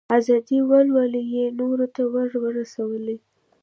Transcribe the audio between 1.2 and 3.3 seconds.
یې نورو ته ور ورسولې.